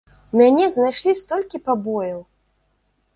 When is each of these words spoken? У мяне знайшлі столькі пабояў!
У 0.35 0.37
мяне 0.41 0.69
знайшлі 0.75 1.13
столькі 1.19 1.61
пабояў! 1.67 2.17